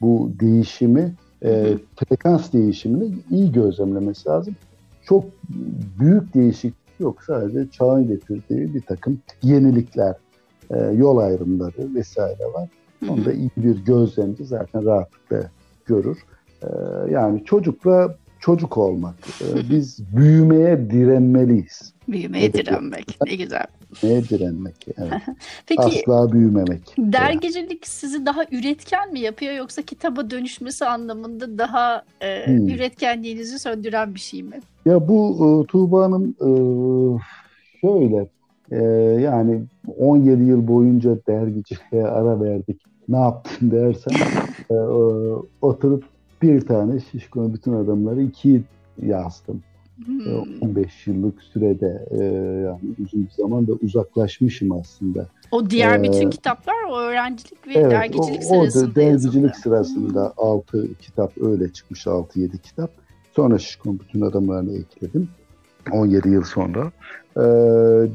[0.00, 4.54] bu değişimi, e, frekans değişimini iyi gözlemlemesi lazım.
[5.02, 5.24] Çok
[6.00, 10.14] büyük değişik Yok sadece çağın getirdiği bir takım yenilikler,
[10.70, 12.68] e, yol ayrımları vesaire var.
[13.08, 15.50] Onu da iyi bir gözlemci zaten rahatlıkla
[15.86, 16.18] görür.
[16.62, 16.68] E,
[17.10, 19.14] yani çocukla çocuk olmak.
[19.40, 21.92] E, biz büyümeye direnmeliyiz.
[22.08, 23.18] Büyümeye direnmek.
[23.26, 23.66] Ne güzel.
[24.02, 24.74] Büyümeye direnmek.
[24.98, 25.12] Evet.
[25.66, 26.94] Peki, Asla büyümemek.
[26.98, 32.68] Dergicilik sizi daha üretken mi yapıyor yoksa kitaba dönüşmesi anlamında daha e, hmm.
[32.68, 34.60] üretkenliğinizi söndüren bir şey mi?
[34.84, 36.50] Ya bu e, Tuğba Hanım e,
[37.80, 38.28] şöyle
[38.70, 38.82] e,
[39.20, 39.62] yani
[39.98, 42.82] 17 yıl boyunca dergiciliğe ara verdik.
[43.08, 44.12] Ne yaptın dersen
[44.70, 44.74] e,
[45.62, 46.04] oturup
[46.42, 48.62] bir tane şişko bütün adamları iki
[49.02, 49.62] yazdım.
[50.04, 50.60] Hmm.
[50.60, 52.24] 15 yıllık sürede e,
[52.64, 55.26] yani uzun bir zaman da uzaklaşmışım aslında.
[55.50, 59.52] O diğer ee, bütün kitaplar o öğrencilik ve evet, dergicilik o, sırasında o dergicilik yazıldı.
[59.62, 60.46] sırasında hmm.
[60.46, 62.90] 6 kitap öyle çıkmış 6-7 kitap.
[63.36, 65.28] Sonra Şişkon bütün adamlarını ekledim.
[65.92, 66.92] 17 yıl sonra.
[67.36, 67.42] E,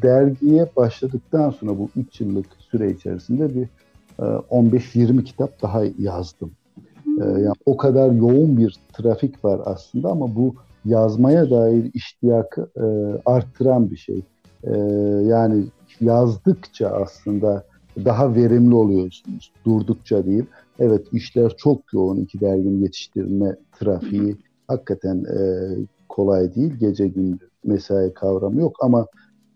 [0.01, 3.67] dergiye başladıktan sonra bu 3 yıllık süre içerisinde bir
[4.19, 6.51] e, 15-20 kitap daha yazdım.
[7.07, 12.85] E, yani o kadar yoğun bir trafik var aslında ama bu yazmaya dair iştiyakı e,
[13.25, 14.21] arttıran bir şey.
[14.63, 14.77] E,
[15.27, 15.63] yani
[16.01, 17.63] yazdıkça aslında
[18.05, 19.51] daha verimli oluyorsunuz.
[19.65, 20.45] Durdukça değil.
[20.79, 22.17] Evet işler çok yoğun.
[22.17, 24.35] iki derginin yetiştirme trafiği
[24.67, 25.39] hakikaten e,
[26.09, 26.73] kolay değil.
[26.79, 29.05] Gece gündüz mesai kavramı yok ama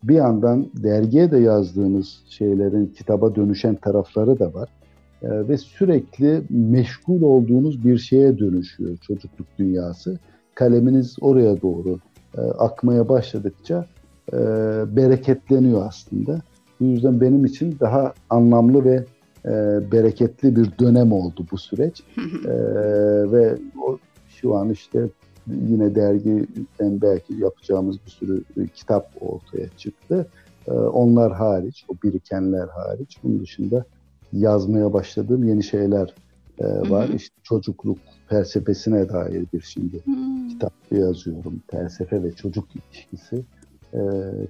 [0.04, 4.70] bir yandan dergiye de yazdığınız şeylerin kitaba dönüşen tarafları da var.
[5.24, 10.20] E, ve sürekli meşgul olduğunuz bir şeye dönüşüyor çocukluk dünyası.
[10.56, 12.00] Kaleminiz oraya doğru
[12.38, 13.86] e, akmaya başladıkça
[14.34, 14.38] e,
[14.96, 16.41] bereketleniyor aslında.
[16.80, 19.06] Bu yüzden benim için daha anlamlı ve
[19.46, 19.52] e,
[19.91, 22.04] bereketli bir dönem oldu bu süreç.
[22.46, 22.54] e,
[23.32, 25.10] ve o şu an işte
[25.48, 28.44] yine dergiden belki yapacağımız bir sürü
[28.76, 30.28] kitap ortaya çıktı.
[30.68, 33.18] Ee, onlar hariç, o birikenler hariç.
[33.24, 33.86] Bunun dışında
[34.34, 36.13] yazmaya başladığım yeni şeyler
[36.60, 37.08] e, var.
[37.08, 37.15] Hı hı.
[37.15, 40.48] İşte çocukluk felsefesine dair bir şimdi hı.
[40.50, 41.62] kitap yazıyorum.
[41.72, 43.46] Felsefe ve çocuk ilişkisi.
[43.94, 44.00] E,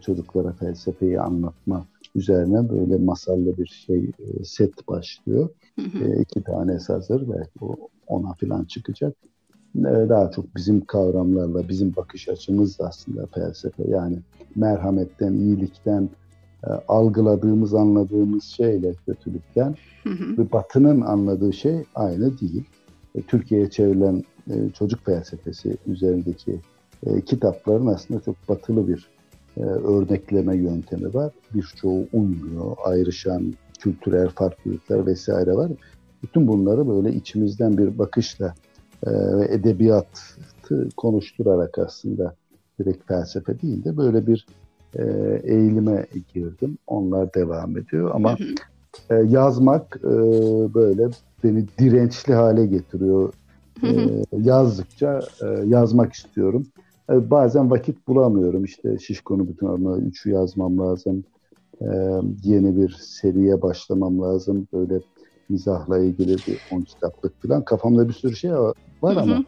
[0.01, 5.49] çocuklara felsefeyi anlatma üzerine böyle masallı bir şey e, set başlıyor.
[5.79, 6.03] Hı hı.
[6.03, 7.75] E, iki tanesi hazır belki o
[8.07, 9.13] ona falan çıkacak.
[9.75, 13.83] E, daha çok bizim kavramlarla, bizim bakış açımızla aslında felsefe.
[13.87, 14.17] Yani
[14.55, 16.09] merhametten, iyilikten,
[16.87, 19.75] algıladığımız, anladığımız şeyle kötülükten
[20.05, 22.63] ve Batı'nın anladığı şey aynı değil.
[23.15, 24.23] E, Türkiye'ye çevrilen
[24.73, 26.59] çocuk felsefesi üzerindeki
[27.25, 29.09] kitapların aslında çok batılı bir
[29.63, 31.33] örnekleme yöntemi var.
[31.53, 35.71] Birçoğu uymuyor, ayrışan kültürel farklılıklar vesaire var.
[36.23, 38.53] Bütün bunları böyle içimizden bir bakışla
[39.07, 42.35] e, ve edebiyatı konuşturarak aslında
[42.79, 44.45] direkt felsefe değil de böyle bir
[44.95, 45.03] e,
[45.43, 46.77] eğilime girdim.
[46.87, 48.37] Onlar devam ediyor ama
[49.09, 50.13] e, yazmak e,
[50.73, 51.07] böyle
[51.43, 53.33] beni dirençli hale getiriyor.
[53.83, 53.89] E,
[54.31, 56.67] yazdıkça e, yazmak istiyorum.
[57.09, 58.63] E, bazen vakit bulamıyorum.
[58.63, 61.23] İşte Şişko'nu bütün ama üçü yazmam lazım.
[61.81, 61.87] E,
[62.43, 64.67] yeni bir seriye başlamam lazım.
[64.73, 64.99] Böyle
[65.49, 67.65] mizahla ilgili bir 10 kitaplık falan.
[67.65, 68.51] Kafamda bir sürü şey
[69.01, 69.43] var ama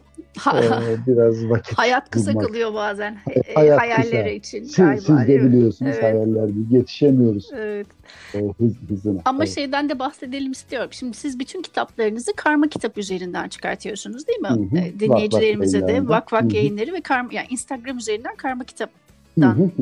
[0.46, 2.46] e, biraz vakit Hayat kısa bulmak.
[2.46, 4.28] kalıyor bazen e, hayat hayalleri kısa.
[4.28, 4.64] için.
[4.64, 6.02] Siz, galiba, siz de biliyorsunuz evet.
[6.02, 7.50] hayaller yetişemiyoruz.
[7.54, 7.86] Evet.
[8.34, 9.20] O hız, hızına.
[9.24, 9.54] Ama evet.
[9.54, 10.88] şeyden de bahsedelim istiyorum.
[10.92, 14.48] Şimdi siz bütün kitaplarınızı karma kitap üzerinden çıkartıyorsunuz değil mi?
[14.48, 15.00] Hı hı.
[15.00, 16.56] Dinleyicilerimize vak, vak de vak vak hı hı.
[16.56, 18.90] yayınları ve karma, yani Instagram üzerinden karma kitap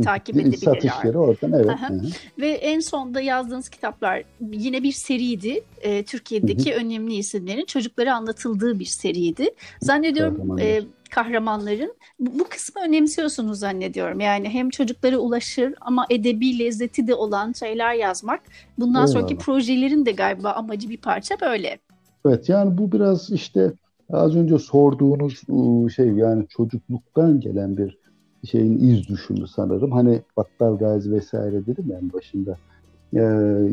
[0.04, 0.56] takip edebilirler.
[0.58, 1.66] Satışları oradan evet.
[1.66, 2.00] Hı hı.
[2.38, 5.60] Ve en sonda yazdığınız kitaplar yine bir seriydi.
[5.82, 6.80] E, Türkiye'deki hı hı.
[6.80, 9.50] önemli isimlerin çocuklara anlatıldığı bir seriydi.
[9.80, 14.20] Zannediyorum e, kahramanların bu, bu kısmı önemsiyorsunuz zannediyorum.
[14.20, 18.40] Yani hem çocuklara ulaşır ama edebi lezzeti de olan şeyler yazmak.
[18.78, 19.12] Bundan Eyvallah.
[19.12, 21.78] sonraki projelerin de galiba amacı bir parça böyle.
[22.26, 23.72] Evet yani bu biraz işte
[24.12, 25.40] az önce sorduğunuz
[25.94, 27.98] şey yani çocukluktan gelen bir
[28.46, 29.90] şeyin iz düşümü sanırım.
[29.90, 32.56] Hani Battal Gazi vesaire dedim yani başında.
[33.16, 33.68] Ee,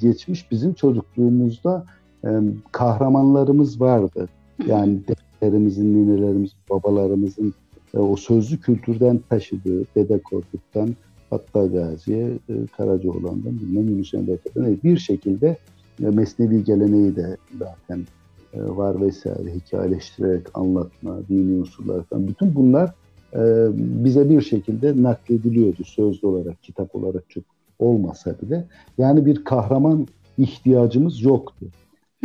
[0.00, 1.84] geçmiş bizim çocukluğumuzda
[2.24, 2.28] e,
[2.72, 4.28] kahramanlarımız vardı.
[4.66, 7.54] Yani dedelerimizin, ninelerimizin, babalarımızın
[7.94, 10.94] e, o sözlü kültürden taşıdığı Dede Korkut'tan
[11.30, 15.56] Battal Gazi'ye, e, Karacaoğlan'dan bilmem Yunus Emre'ye bir şekilde
[16.02, 18.06] e, Mesnevi geleneği de zaten
[18.54, 22.28] e, var vesaire hikayeleştirerek anlatma, dini unsurlar falan.
[22.28, 22.94] Bütün bunlar
[23.34, 27.44] e, bize bir şekilde naklediliyordu sözlü olarak, kitap olarak çok
[27.78, 28.64] olmasa bile.
[28.98, 30.06] Yani bir kahraman
[30.38, 31.66] ihtiyacımız yoktu.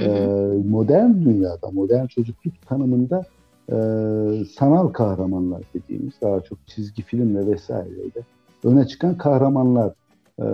[0.01, 0.07] E,
[0.69, 3.25] modern dünyada, modern çocukluk tanımında
[3.71, 3.75] e,
[4.57, 8.21] sanal kahramanlar dediğimiz daha çok çizgi filmle vesaireyle
[8.63, 9.93] öne çıkan kahramanlar
[10.39, 10.45] e,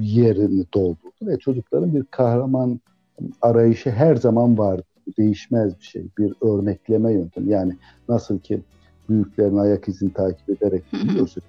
[0.00, 2.80] yerini doldurdu ve çocukların bir kahraman
[3.42, 4.82] arayışı her zaman vardı.
[5.18, 6.06] Değişmez bir şey.
[6.18, 7.50] Bir örnekleme yöntemi.
[7.50, 7.76] Yani
[8.08, 8.60] nasıl ki
[9.10, 11.40] büyüklerin ayak izini takip ederek gidiyorsa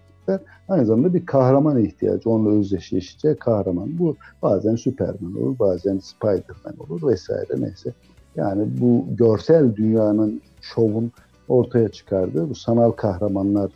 [0.70, 2.30] aynı zamanda bir kahraman ihtiyacı.
[2.30, 4.00] Onunla özdeşleşeceği kahraman.
[4.00, 7.94] Bu bazen Superman olur, bazen Spiderman olur vesaire neyse.
[8.36, 11.12] Yani bu görsel dünyanın şovun
[11.48, 13.72] ortaya çıkardığı bu sanal kahramanlar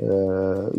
[0.00, 0.06] e,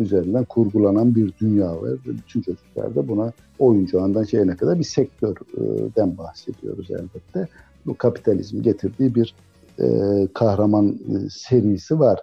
[0.02, 1.90] üzerinden kurgulanan bir dünya var.
[2.06, 7.48] Bütün çocuklar da buna oyuncu andan şeyine kadar bir sektörden bahsediyoruz elbette.
[7.86, 9.34] Bu kapitalizmin getirdiği bir
[9.80, 9.86] e,
[10.34, 12.20] kahraman e, serisi var.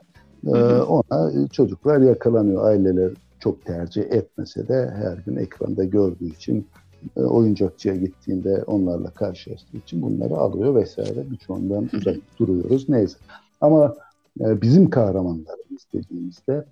[0.47, 2.65] Ee, ona çocuklar yakalanıyor.
[2.65, 6.67] Aileler çok tercih etmese de her gün ekranda gördüğü için
[7.17, 11.31] e, oyuncakçıya gittiğinde onlarla karşılaştığı için bunları alıyor vesaire.
[11.31, 12.89] Birçoğundan uzak duruyoruz.
[12.89, 13.17] Neyse.
[13.61, 13.95] Ama
[14.39, 16.65] e, bizim kahramanlarımız dediğimizde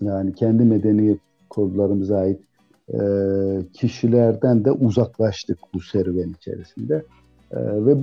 [0.00, 2.40] yani kendi medeniyet kodlarımıza ait
[2.92, 2.98] e,
[3.72, 7.04] kişilerden de uzaklaştık bu serüven içerisinde.
[7.54, 7.96] ve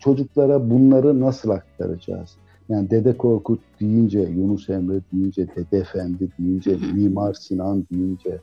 [0.00, 2.36] çocuklara bunları nasıl aktaracağız?
[2.68, 8.38] Yani Dede Korkut deyince, Yunus Emre deyince, Dede Efendi deyince, Mimar Sinan deyince,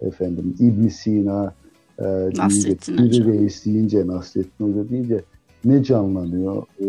[0.00, 1.54] efendim İbn Sina
[1.98, 5.24] e, deyince, Piri Reis deyince, Nasrettin Hoca deyince
[5.64, 6.62] ne canlanıyor?
[6.80, 6.86] E,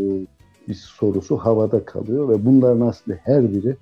[0.68, 3.76] bir sorusu havada kalıyor ve bunların aslında her biri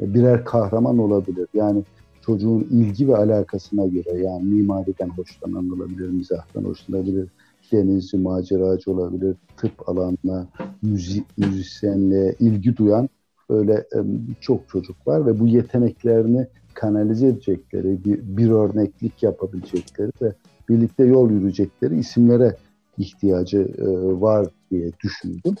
[0.00, 1.48] birer kahraman olabilir.
[1.54, 1.82] Yani
[2.26, 7.28] çocuğun ilgi ve alakasına göre yani mimariden hoşlanan olabilir, mizahtan hoşlanabilir,
[7.72, 10.46] denizci, maceracı olabilir, tıp alanına,
[10.82, 13.08] müzik, müzisyenliğe ilgi duyan
[13.50, 13.86] böyle
[14.40, 20.32] çok çocuk var ve bu yeteneklerini kanalize edecekleri, bir, bir örneklik yapabilecekleri ve
[20.68, 22.56] birlikte yol yürüyecekleri isimlere
[22.98, 23.86] ihtiyacı e,
[24.20, 25.54] var diye düşündüm.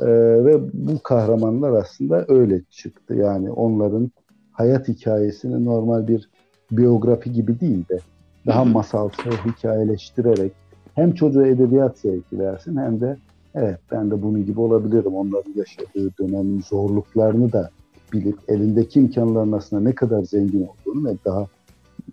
[0.00, 0.06] E,
[0.44, 3.14] ve bu kahramanlar aslında öyle çıktı.
[3.14, 4.10] Yani onların
[4.52, 6.28] hayat hikayesini normal bir
[6.70, 7.98] biyografi gibi değil de
[8.46, 10.52] daha masalsal hikayeleştirerek
[10.98, 13.16] hem çocuğa edebiyat zevki versin hem de
[13.54, 15.14] evet ben de bunun gibi olabilirim.
[15.14, 17.70] Onların yaşadığı dönemin zorluklarını da
[18.12, 21.46] bilip elindeki imkanların aslında ne kadar zengin olduğunu ve daha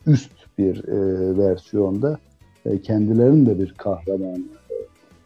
[0.08, 0.98] üst bir e,
[1.38, 2.18] versiyonda
[2.66, 4.76] e, kendilerinin de bir kahraman e,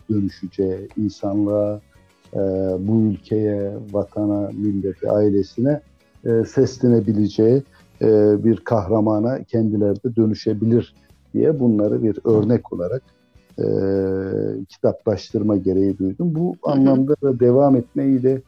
[0.10, 1.82] dönüşeceği, insanlığa,
[2.34, 2.40] e,
[2.80, 5.82] bu ülkeye, vatana, millete, ailesine
[6.26, 7.64] e, seslenebileceği
[8.02, 8.08] e,
[8.44, 10.96] bir kahramana kendileri de dönüşebilir
[11.34, 13.04] diye bunları bir örnek olarak
[13.60, 13.66] e,
[14.66, 16.36] kitaplaştırma gereği duydum.
[16.36, 16.74] Bu hı hı.
[16.74, 18.42] anlamda da devam etmeyi de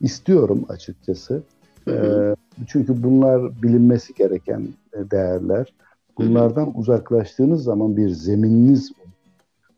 [0.00, 1.42] istiyorum açıkçası.
[1.84, 2.36] Hı hı.
[2.60, 4.68] E, çünkü bunlar bilinmesi gereken
[5.10, 5.74] değerler.
[6.18, 6.78] Bunlardan hı hı.
[6.78, 8.92] uzaklaştığınız zaman bir zemininiz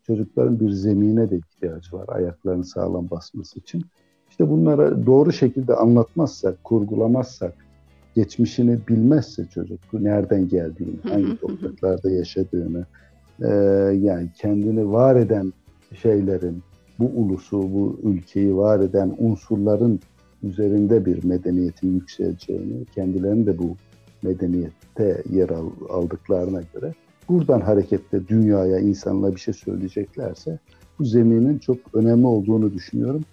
[0.07, 3.85] çocukların bir zemine de ihtiyacı var ayaklarını sağlam basması için.
[4.29, 7.53] İşte bunlara doğru şekilde anlatmazsak, kurgulamazsak,
[8.15, 12.85] geçmişini bilmezse çocuk nereden geldiğini, hangi topraklarda yaşadığını,
[13.41, 13.49] e,
[14.01, 15.53] yani kendini var eden
[16.01, 16.63] şeylerin,
[16.99, 19.99] bu ulusu, bu ülkeyi var eden unsurların
[20.43, 23.75] üzerinde bir medeniyetin yükseleceğini, kendilerini de bu
[24.23, 25.49] medeniyette yer
[25.89, 26.93] aldıklarına göre
[27.29, 30.59] buradan hareketle dünyaya, insanlara bir şey söyleyeceklerse
[30.99, 33.23] bu zeminin çok önemli olduğunu düşünüyorum.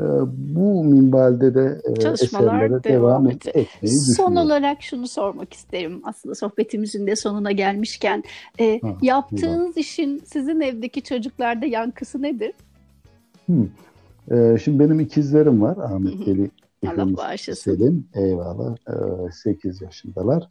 [0.00, 0.04] Ee,
[0.36, 3.66] bu minvalde de e, eserlere devam, devam etmeyi.
[4.16, 6.00] Son olarak şunu sormak isterim.
[6.04, 8.24] Aslında sohbetimizin de sonuna gelmişken
[8.60, 9.80] e, ha, yaptığınız güzel.
[9.80, 12.52] işin sizin evdeki çocuklarda yankısı nedir?
[13.46, 13.68] Hmm.
[14.30, 15.76] Ee, şimdi benim ikizlerim var.
[15.76, 16.50] Ahmet Veli
[16.86, 17.74] Allah bağışlasın.
[17.74, 18.06] Selim.
[18.14, 18.76] Eyvallah.
[18.88, 20.48] Ee, 8 yaşındalar.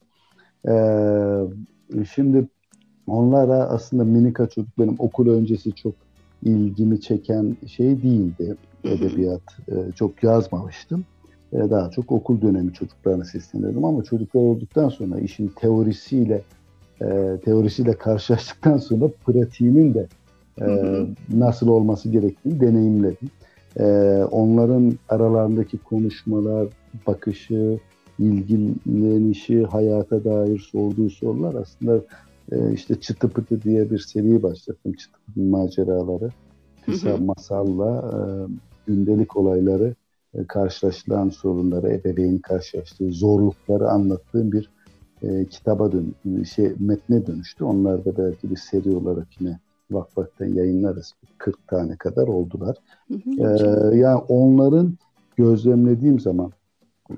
[0.67, 2.47] Ee, şimdi
[3.07, 5.93] onlara aslında minika çocuk benim okul öncesi çok
[6.43, 8.55] ilgimi çeken şey değildi.
[8.85, 11.05] Edebiyat e, çok yazmamıştım.
[11.53, 16.41] E, daha çok okul dönemi çocuklarına sesleniyordum ama çocuklar olduktan sonra işin teorisiyle
[17.01, 20.07] e, teorisiyle karşılaştıktan sonra pratiğinin de
[21.33, 23.29] nasıl olması gerektiğini deneyimledim.
[24.31, 26.67] onların aralarındaki konuşmalar,
[27.07, 27.79] bakışı,
[28.19, 32.01] ilgilenişi, hayata dair sorduğu sorular aslında
[32.51, 34.93] e, işte Çıtı Pıtı diye bir seri başlattım.
[34.93, 36.29] Çıtı Pıtı maceraları.
[36.85, 38.17] Kısa masalla e,
[38.87, 39.95] gündelik olayları,
[40.33, 44.69] e, karşılaşılan sorunları, ebeveyn karşılaştığı zorlukları anlattığım bir
[45.21, 47.63] e, kitaba dön şey metne dönüştü.
[47.63, 49.59] Onlar da belki bir seri olarak yine
[49.91, 51.13] vakfaktan yayınlarız.
[51.37, 52.77] 40 tane kadar oldular.
[53.07, 53.93] Hı hı.
[53.93, 54.97] Ee, yani onların
[55.35, 56.51] gözlemlediğim zaman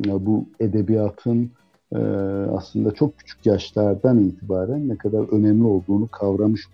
[0.05, 1.51] bu edebiyatın
[1.95, 1.97] e,
[2.51, 6.68] aslında çok küçük yaşlardan itibaren ne kadar önemli olduğunu kavramış.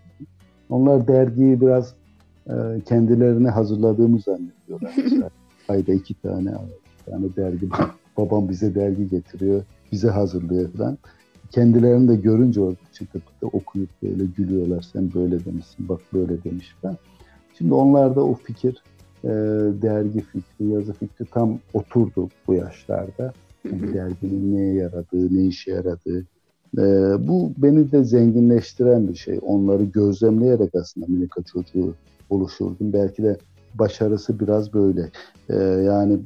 [0.70, 1.96] Onlar dergiyi biraz e,
[2.86, 4.94] kendilerine hazırladığımı zannediyorlar.
[5.04, 5.30] Mesela
[5.70, 7.70] ayda iki tane, iki tane dergi,
[8.18, 10.98] babam bize dergi getiriyor, bize hazırlıyor falan.
[11.52, 14.82] Kendilerini de görünce orada çıkıp da okuyup böyle gülüyorlar.
[14.94, 16.98] Sen böyle demişsin, bak böyle demiş falan.
[17.58, 18.84] Şimdi onlarda o fikir,
[19.24, 19.30] e,
[19.82, 23.34] dergi fikri, yazı fikri tam oturdu bu yaşlarda.
[23.66, 26.26] Yani derginin neye yaradığı, ne işe yaradığı.
[26.78, 26.84] E,
[27.28, 29.40] bu beni de zenginleştiren bir şey.
[29.42, 31.94] Onları gözlemleyerek aslında Minika çocuğu
[32.34, 32.94] oluşturdum.
[32.94, 33.38] Belki de
[33.74, 35.12] başarısı biraz böyle.
[35.50, 36.20] E, yani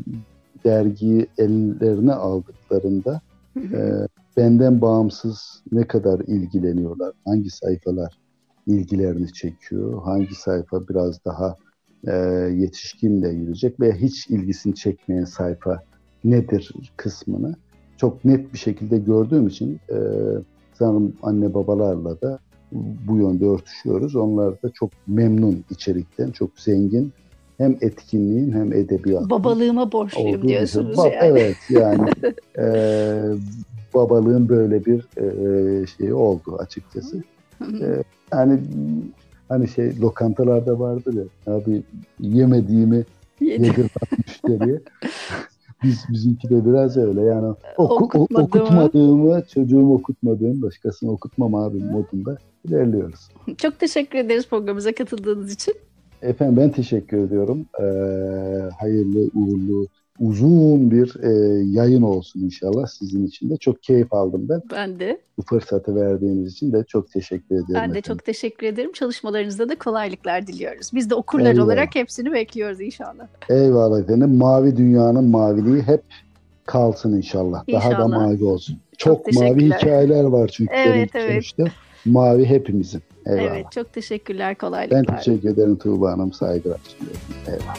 [0.65, 3.21] dergiyi ellerine aldıklarında
[3.57, 8.17] e, benden bağımsız ne kadar ilgileniyorlar, hangi sayfalar
[8.67, 11.55] ilgilerini çekiyor, hangi sayfa biraz daha
[12.07, 12.13] e,
[12.55, 15.83] yetişkinle yürüyecek veya hiç ilgisini çekmeyen sayfa
[16.23, 17.55] nedir kısmını
[17.97, 19.97] çok net bir şekilde gördüğüm için e,
[20.73, 22.39] sanırım anne babalarla da
[22.71, 24.15] bu yönde örtüşüyoruz.
[24.15, 27.13] Onlar da çok memnun içerikten, çok zengin
[27.57, 29.29] hem etkinliğin hem edebiyatın.
[29.29, 31.25] Babalığıma borçluyum diyorsunuz ba- yani.
[31.39, 32.09] Evet yani
[32.57, 32.65] e,
[33.93, 37.23] babalığın böyle bir e, şeyi oldu açıkçası.
[37.61, 38.03] e,
[38.33, 38.59] yani
[39.49, 41.83] hani şey lokantalarda vardır ya abi
[42.19, 43.05] yemediğimi
[43.39, 44.81] yedirmem müşteriye.
[45.83, 52.37] Biz bizimki de biraz öyle yani oku, okutmadığımı, çocuğumu okutmadığım, başkasını okutmam abi modunda
[52.67, 53.29] ilerliyoruz.
[53.57, 55.73] Çok teşekkür ederiz programımıza katıldığınız için.
[56.21, 57.65] Efendim ben teşekkür ediyorum.
[57.79, 57.83] Ee,
[58.79, 59.87] hayırlı, uğurlu,
[60.19, 61.29] uzun bir e,
[61.63, 63.57] yayın olsun inşallah sizin için de.
[63.57, 64.61] Çok keyif aldım ben.
[64.71, 65.21] Ben de.
[65.37, 67.65] Bu fırsatı verdiğiniz için de çok teşekkür ederim.
[67.69, 68.01] Ben de efendim.
[68.01, 68.91] çok teşekkür ederim.
[68.91, 70.89] Çalışmalarınızda da kolaylıklar diliyoruz.
[70.93, 71.65] Biz de okurlar Eyvallah.
[71.65, 73.27] olarak hepsini bekliyoruz inşallah.
[73.49, 74.35] Eyvallah efendim.
[74.35, 76.01] Mavi dünyanın maviliği hep
[76.65, 77.63] kalsın inşallah.
[77.67, 77.91] inşallah.
[77.91, 78.77] Daha da mavi olsun.
[78.97, 81.31] Çok, çok mavi hikayeler var çünkü evet, evet.
[81.31, 81.63] sonuçta.
[82.05, 83.01] Mavi hepimizin.
[83.25, 83.55] Eyvallah.
[83.55, 85.07] Evet çok teşekkürler kolaylıklar.
[85.07, 86.33] Ben teşekkür ederim Tuğba Hanım.
[86.33, 87.21] Saygılar sunuyorum.
[87.47, 87.77] Eyvallah.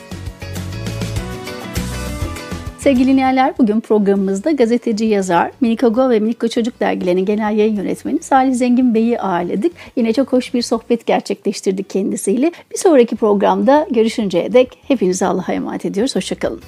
[2.78, 8.22] Sevgili dinleyenler bugün programımızda gazeteci yazar Minika Go ve Minika Çocuk dergilerinin genel yayın yönetmeni
[8.22, 9.72] Salih Zengin Bey'i ağırladık.
[9.96, 12.52] Yine çok hoş bir sohbet gerçekleştirdik kendisiyle.
[12.72, 16.16] Bir sonraki programda görüşünceye dek hepinize Allah'a emanet ediyoruz.
[16.16, 16.60] Hoşçakalın.